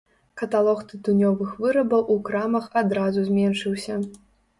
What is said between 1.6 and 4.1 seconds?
вырабаў у крамах адразу зменшыўся.